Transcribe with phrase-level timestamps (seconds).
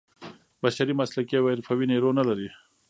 [0.61, 2.49] بشري مسلکي او حرفوي نیرو نه لري.